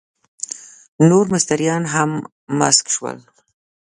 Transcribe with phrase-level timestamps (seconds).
[1.09, 2.11] نور مستریان هم
[2.59, 3.17] مسک شول.